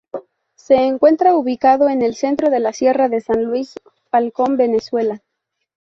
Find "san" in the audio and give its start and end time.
3.21-3.43